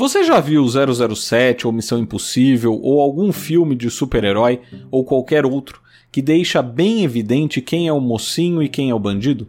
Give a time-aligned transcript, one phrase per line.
[0.00, 5.82] Você já viu 007 ou Missão Impossível ou algum filme de super-herói ou qualquer outro
[6.10, 9.46] que deixa bem evidente quem é o mocinho e quem é o bandido?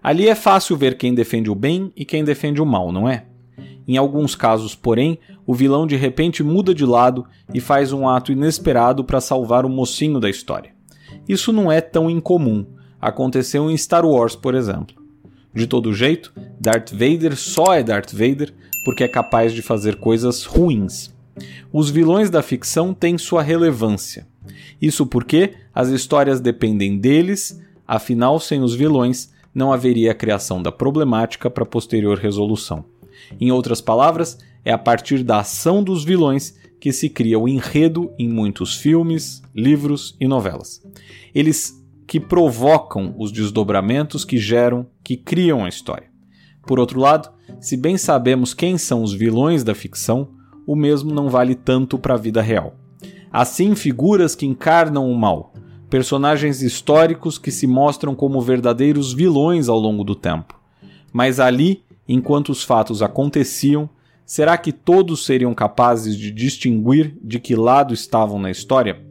[0.00, 3.24] Ali é fácil ver quem defende o bem e quem defende o mal, não é?
[3.88, 8.30] Em alguns casos, porém, o vilão de repente muda de lado e faz um ato
[8.30, 10.70] inesperado para salvar o mocinho da história.
[11.28, 12.64] Isso não é tão incomum.
[13.00, 14.94] Aconteceu em Star Wars, por exemplo.
[15.52, 18.54] De todo jeito, Darth Vader só é Darth Vader
[18.88, 21.14] porque é capaz de fazer coisas ruins.
[21.70, 24.26] Os vilões da ficção têm sua relevância.
[24.80, 30.72] Isso porque as histórias dependem deles, afinal, sem os vilões, não haveria a criação da
[30.72, 32.82] problemática para posterior resolução.
[33.38, 38.10] Em outras palavras, é a partir da ação dos vilões que se cria o enredo
[38.18, 40.82] em muitos filmes, livros e novelas.
[41.34, 41.74] Eles
[42.06, 46.08] que provocam os desdobramentos que geram, que criam a história.
[46.66, 50.28] Por outro lado, se bem sabemos quem são os vilões da ficção,
[50.66, 52.74] o mesmo não vale tanto para a vida real.
[53.32, 55.52] Assim, figuras que encarnam o mal,
[55.90, 60.58] personagens históricos que se mostram como verdadeiros vilões ao longo do tempo.
[61.12, 63.88] Mas ali, enquanto os fatos aconteciam,
[64.24, 69.02] será que todos seriam capazes de distinguir de que lado estavam na história?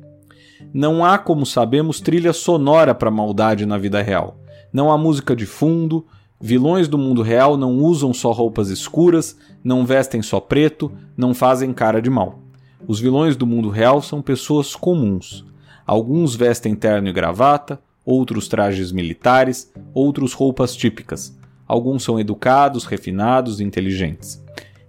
[0.73, 4.39] Não há, como sabemos, trilha sonora para maldade na vida real.
[4.71, 6.05] Não há música de fundo,
[6.39, 11.73] vilões do mundo real não usam só roupas escuras, não vestem só preto, não fazem
[11.73, 12.39] cara de mal.
[12.87, 15.45] Os vilões do mundo real são pessoas comuns.
[15.85, 21.37] Alguns vestem terno e gravata, outros trajes militares, outros roupas típicas.
[21.67, 24.43] Alguns são educados, refinados inteligentes.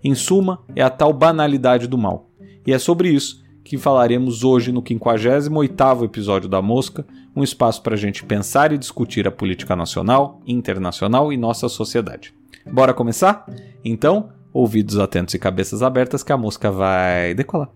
[0.05, 2.29] Em suma, é a tal banalidade do mal.
[2.67, 7.95] E é sobre isso que falaremos hoje no 58º episódio da Mosca, um espaço para
[7.95, 12.33] a gente pensar e discutir a política nacional, internacional e nossa sociedade.
[12.65, 13.45] Bora começar?
[13.85, 17.69] Então, ouvidos atentos e cabeças abertas que a mosca vai decolar.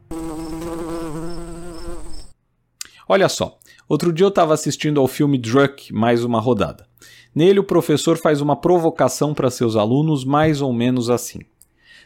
[3.07, 6.87] Olha só, outro dia eu estava assistindo ao filme Druck, mais uma rodada.
[7.35, 11.41] Nele, o professor faz uma provocação para seus alunos, mais ou menos assim.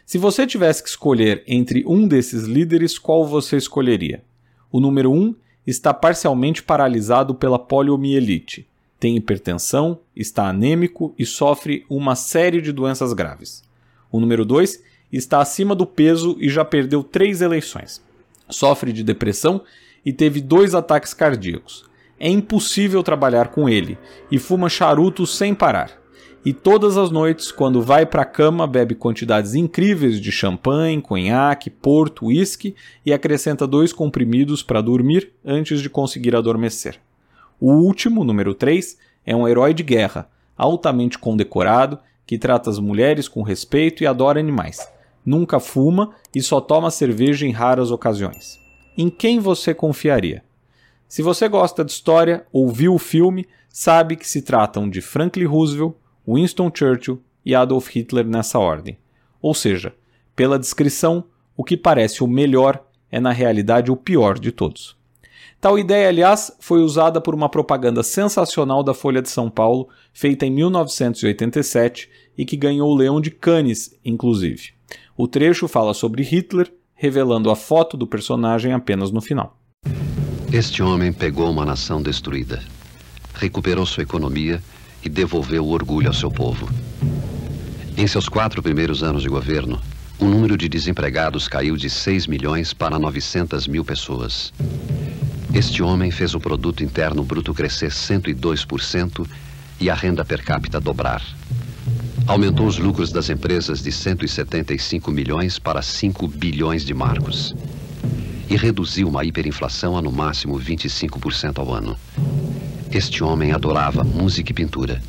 [0.07, 4.23] Se você tivesse que escolher entre um desses líderes, qual você escolheria?
[4.71, 5.35] O número 1 um
[5.67, 8.65] está parcialmente paralisado pela poliomielite,
[8.97, 13.65] tem hipertensão, está anêmico e sofre uma série de doenças graves.
[14.09, 14.81] O número 2
[15.11, 18.01] está acima do peso e já perdeu três eleições.
[18.49, 19.61] Sofre de depressão
[20.05, 21.83] e teve dois ataques cardíacos.
[22.17, 23.97] É impossível trabalhar com ele
[24.31, 26.06] e fuma charutos sem parar
[26.45, 31.69] e todas as noites, quando vai para a cama, bebe quantidades incríveis de champanhe, conhaque,
[31.69, 32.75] porto, uísque
[33.05, 36.99] e acrescenta dois comprimidos para dormir antes de conseguir adormecer.
[37.59, 43.27] O último, número 3, é um herói de guerra, altamente condecorado, que trata as mulheres
[43.27, 44.87] com respeito e adora animais.
[45.25, 48.57] Nunca fuma e só toma cerveja em raras ocasiões.
[48.97, 50.43] Em quem você confiaria?
[51.07, 55.45] Se você gosta de história ou viu o filme, sabe que se tratam de Franklin
[55.45, 55.95] Roosevelt,
[56.27, 58.97] Winston Churchill e Adolf Hitler nessa ordem.
[59.41, 59.93] Ou seja,
[60.35, 61.23] pela descrição,
[61.55, 64.97] o que parece o melhor é na realidade o pior de todos.
[65.59, 70.45] Tal ideia, aliás, foi usada por uma propaganda sensacional da Folha de São Paulo, feita
[70.45, 74.73] em 1987 e que ganhou o Leão de Cannes, inclusive.
[75.17, 79.57] O trecho fala sobre Hitler, revelando a foto do personagem apenas no final.
[80.51, 82.61] Este homem pegou uma nação destruída,
[83.33, 84.61] recuperou sua economia
[85.03, 86.69] e devolveu o orgulho ao seu povo.
[87.97, 89.81] Em seus quatro primeiros anos de governo,
[90.19, 94.51] o número de desempregados caiu de 6 milhões para 900 mil pessoas.
[95.53, 99.27] Este homem fez o produto interno bruto crescer 102%
[99.79, 101.23] e a renda per capita dobrar.
[102.27, 107.55] Aumentou os lucros das empresas de 175 milhões para 5 bilhões de marcos.
[108.49, 111.97] E reduziu uma hiperinflação a no máximo 25% ao ano.
[112.91, 115.01] Este homem adorava música e pintura.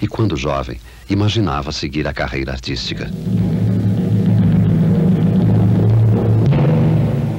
[0.00, 0.78] E quando jovem,
[1.08, 3.10] imaginava seguir a carreira artística.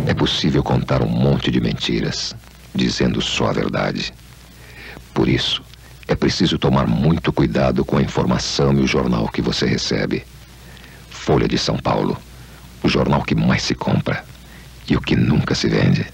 [0.07, 2.35] É possível contar um monte de mentiras,
[2.73, 4.13] dizendo só a verdade.
[5.13, 5.61] Por isso,
[6.07, 10.23] é preciso tomar muito cuidado com a informação e o jornal que você recebe.
[11.09, 12.17] Folha de São Paulo,
[12.83, 14.25] o jornal que mais se compra
[14.89, 16.05] e o que nunca se vende.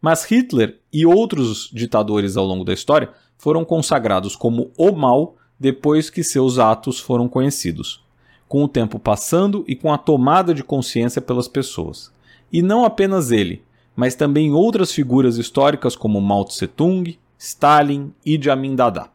[0.00, 6.08] Mas Hitler e outros ditadores ao longo da história foram consagrados como o mal depois
[6.08, 8.04] que seus atos foram conhecidos,
[8.46, 12.12] com o tempo passando e com a tomada de consciência pelas pessoas.
[12.52, 13.62] E não apenas ele,
[13.96, 19.08] mas também outras figuras históricas como Mao Tse-tung, Stalin e Amin Dada.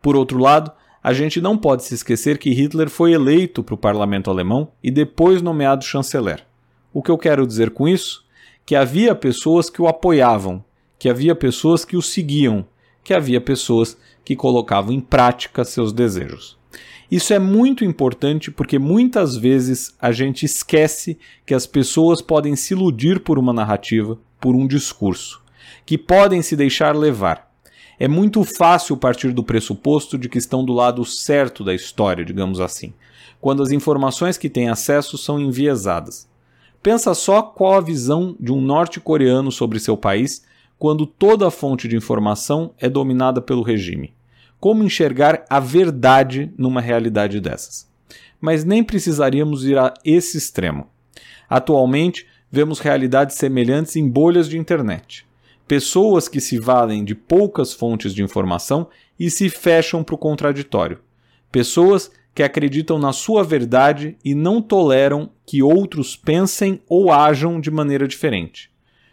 [0.00, 0.72] Por outro lado,
[1.02, 4.90] a gente não pode se esquecer que Hitler foi eleito para o parlamento alemão e
[4.90, 6.46] depois nomeado chanceler.
[6.94, 8.23] O que eu quero dizer com isso?
[8.64, 10.64] Que havia pessoas que o apoiavam,
[10.98, 12.66] que havia pessoas que o seguiam,
[13.02, 16.56] que havia pessoas que colocavam em prática seus desejos.
[17.10, 22.72] Isso é muito importante porque muitas vezes a gente esquece que as pessoas podem se
[22.72, 25.42] iludir por uma narrativa, por um discurso,
[25.84, 27.52] que podem se deixar levar.
[27.98, 32.58] É muito fácil partir do pressuposto de que estão do lado certo da história, digamos
[32.58, 32.92] assim,
[33.40, 36.28] quando as informações que têm acesso são enviesadas.
[36.84, 40.44] Pensa só qual a visão de um norte-coreano sobre seu país
[40.78, 44.12] quando toda a fonte de informação é dominada pelo regime.
[44.60, 47.90] Como enxergar a verdade numa realidade dessas?
[48.38, 50.86] Mas nem precisaríamos ir a esse extremo.
[51.48, 55.26] Atualmente, vemos realidades semelhantes em bolhas de internet.
[55.66, 58.88] Pessoas que se valem de poucas fontes de informação
[59.18, 60.98] e se fecham para o contraditório.
[61.50, 67.70] Pessoas que acreditam na sua verdade e não toleram que outros pensem ou ajam de
[67.70, 68.70] maneira diferente.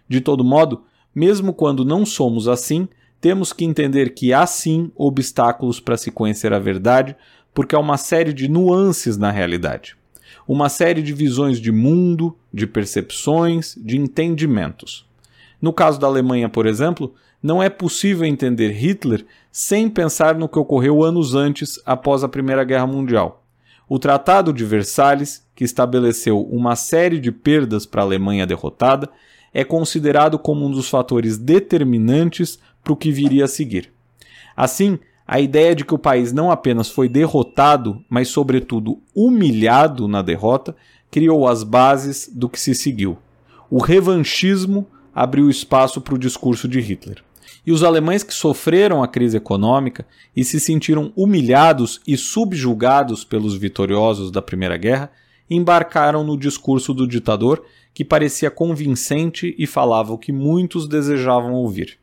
[0.10, 0.84] De todo modo,
[1.14, 2.88] mesmo quando não somos assim,
[3.20, 7.16] temos que entender que há sim obstáculos para se conhecer a verdade,
[7.54, 9.96] porque há uma série de nuances na realidade.
[10.48, 15.06] Uma série de visões de mundo, de percepções, de entendimentos.
[15.62, 20.60] No caso da Alemanha, por exemplo, não é possível entender Hitler sem pensar no que
[20.60, 23.44] ocorreu anos antes, após a Primeira Guerra Mundial.
[23.90, 29.10] O Tratado de Versalhes, que estabeleceu uma série de perdas para a Alemanha derrotada,
[29.54, 33.92] é considerado como um dos fatores determinantes para o que viria a seguir.
[34.56, 34.98] Assim,
[35.28, 40.76] a ideia de que o país não apenas foi derrotado, mas, sobretudo, humilhado na derrota,
[41.10, 43.18] criou as bases do que se seguiu.
[43.70, 47.24] O revanchismo abriu espaço para o discurso de Hitler.
[47.66, 50.06] E os alemães que sofreram a crise econômica
[50.36, 55.12] e se sentiram humilhados e subjugados pelos vitoriosos da Primeira Guerra
[55.50, 57.64] embarcaram no discurso do ditador
[57.94, 62.00] que parecia convincente e falava o que muitos desejavam ouvir.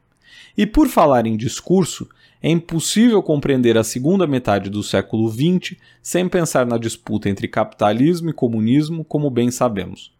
[0.56, 2.08] E por falar em discurso,
[2.42, 8.30] é impossível compreender a segunda metade do século XX sem pensar na disputa entre capitalismo
[8.30, 10.12] e comunismo, como bem sabemos.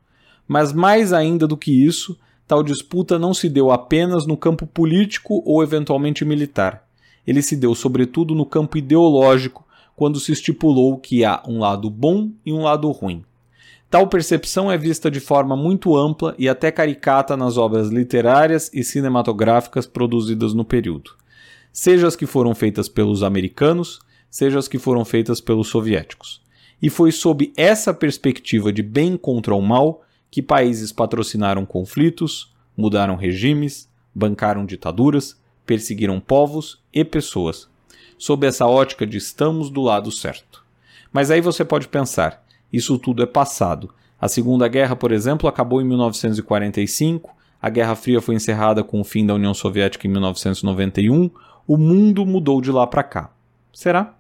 [0.47, 2.19] Mas mais ainda do que isso,
[2.49, 6.83] tal disputa não se deu apenas no campo político ou eventualmente militar.
[7.27, 12.31] Ele se deu sobretudo no campo ideológico, quando se estipulou que há um lado bom
[12.47, 13.23] e um lado ruim.
[13.91, 18.83] Tal percepção é vista de forma muito ampla e até caricata nas obras literárias e
[18.83, 21.11] cinematográficas produzidas no período,
[21.73, 23.99] seja as que foram feitas pelos americanos,
[24.31, 26.41] seja as que foram feitas pelos soviéticos.
[26.81, 33.17] E foi sob essa perspectiva de bem contra o mal que países patrocinaram conflitos, mudaram
[33.17, 37.69] regimes, bancaram ditaduras, perseguiram povos e pessoas,
[38.17, 40.65] sob essa ótica de estamos do lado certo.
[41.13, 43.95] Mas aí você pode pensar, isso tudo é passado.
[44.21, 49.05] A Segunda Guerra, por exemplo, acabou em 1945, a Guerra Fria foi encerrada com o
[49.05, 51.31] fim da União Soviética em 1991,
[51.67, 53.31] o mundo mudou de lá para cá.
[53.73, 54.18] Será?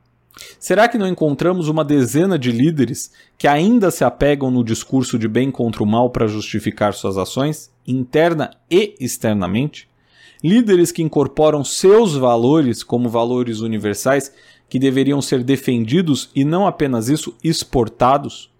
[0.58, 5.28] Será que não encontramos uma dezena de líderes que ainda se apegam no discurso de
[5.28, 9.88] bem contra o mal para justificar suas ações, interna e externamente?
[10.42, 14.32] Líderes que incorporam seus valores como valores universais
[14.68, 18.50] que deveriam ser defendidos e não apenas isso, exportados?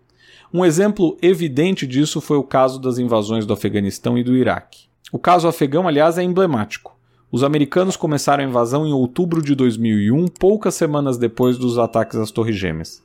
[0.53, 4.89] Um exemplo evidente disso foi o caso das invasões do Afeganistão e do Iraque.
[5.13, 6.98] O caso afegão, aliás, é emblemático.
[7.31, 12.31] Os americanos começaram a invasão em outubro de 2001, poucas semanas depois dos ataques às
[12.31, 13.03] Torres Gêmeas.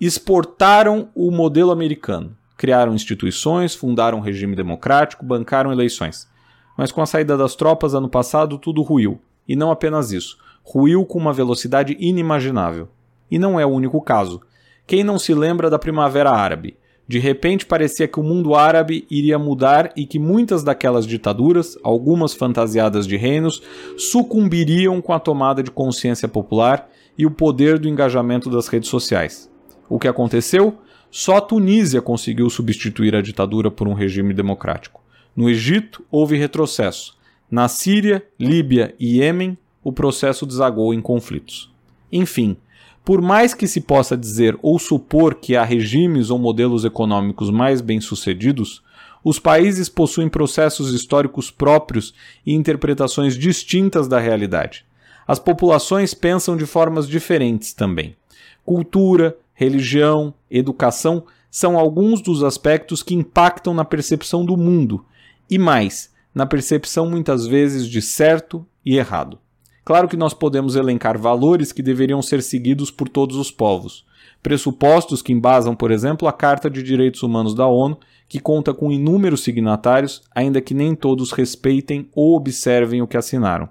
[0.00, 2.36] Exportaram o modelo americano.
[2.56, 6.28] Criaram instituições, fundaram um regime democrático, bancaram eleições.
[6.76, 9.20] Mas com a saída das tropas ano passado, tudo ruiu.
[9.46, 12.88] E não apenas isso, ruiu com uma velocidade inimaginável.
[13.30, 14.40] E não é o único caso.
[14.88, 16.76] Quem não se lembra da Primavera Árabe?
[17.06, 22.32] De repente parecia que o mundo árabe iria mudar e que muitas daquelas ditaduras, algumas
[22.32, 23.62] fantasiadas de reinos,
[23.96, 29.50] sucumbiriam com a tomada de consciência popular e o poder do engajamento das redes sociais.
[29.88, 30.78] O que aconteceu?
[31.10, 35.02] Só a Tunísia conseguiu substituir a ditadura por um regime democrático.
[35.36, 37.16] No Egito, houve retrocesso.
[37.50, 41.70] Na Síria, Líbia e Iêmen, o processo desagou em conflitos.
[42.10, 42.56] Enfim,
[43.04, 47.80] por mais que se possa dizer ou supor que há regimes ou modelos econômicos mais
[47.80, 48.82] bem-sucedidos,
[49.24, 54.84] os países possuem processos históricos próprios e interpretações distintas da realidade.
[55.26, 58.16] As populações pensam de formas diferentes também.
[58.64, 65.04] Cultura, religião, educação são alguns dos aspectos que impactam na percepção do mundo
[65.50, 69.38] e mais, na percepção muitas vezes de certo e errado.
[69.84, 74.04] Claro que nós podemos elencar valores que deveriam ser seguidos por todos os povos,
[74.42, 77.98] pressupostos que embasam, por exemplo, a Carta de Direitos Humanos da ONU,
[78.28, 83.68] que conta com inúmeros signatários, ainda que nem todos respeitem ou observem o que assinaram.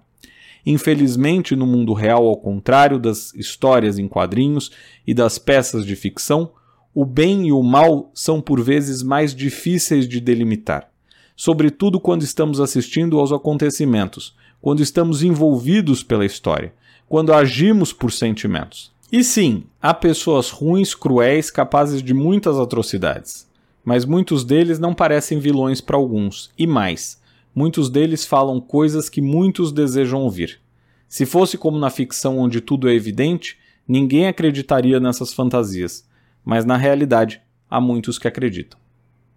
[0.66, 4.72] Infelizmente, no mundo real, ao contrário das histórias em quadrinhos
[5.08, 6.52] e das peças de ficção,
[6.94, 10.90] o bem e o mal são por vezes mais difíceis de delimitar,
[11.36, 16.74] sobretudo quando estamos assistindo aos acontecimentos, quando estamos envolvidos pela história,
[17.10, 18.92] quando agimos por sentimentos.
[19.12, 23.50] E sim, há pessoas ruins, cruéis, capazes de muitas atrocidades.
[23.84, 27.20] Mas muitos deles não parecem vilões para alguns, e mais,
[27.54, 30.62] muitos deles falam coisas que muitos desejam ouvir.
[31.10, 36.08] Se fosse como na ficção onde tudo é evidente, ninguém acreditaria nessas fantasias,
[36.46, 38.80] mas na realidade há muitos que acreditam.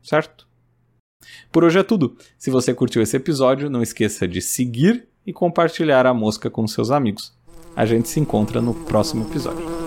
[0.03, 0.47] Certo?
[1.51, 2.17] Por hoje é tudo.
[2.39, 6.91] Se você curtiu esse episódio, não esqueça de seguir e compartilhar a mosca com seus
[6.91, 7.33] amigos.
[7.77, 9.84] A gente se encontra no próximo episódio.